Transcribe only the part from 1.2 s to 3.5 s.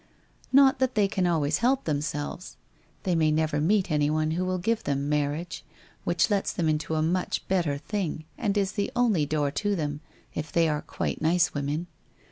always help themselves! They may